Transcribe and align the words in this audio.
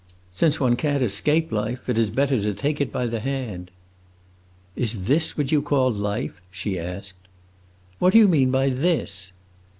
Since 0.33 0.59
one 0.59 0.77
can't 0.77 1.03
escape 1.03 1.51
life, 1.51 1.87
it 1.87 1.95
is 1.95 2.09
better 2.09 2.41
to 2.41 2.55
take 2.55 2.81
it 2.81 2.91
by 2.91 3.05
the 3.05 3.19
hand." 3.19 3.69
"Is 4.75 5.05
this 5.05 5.37
what 5.37 5.51
you 5.51 5.61
call 5.61 5.91
life?" 5.91 6.41
she 6.49 6.79
asked. 6.79 7.27
"What 7.99 8.13
do 8.13 8.17
you 8.17 8.27
mean 8.27 8.49
by 8.49 8.71
'this'?" 8.71 9.31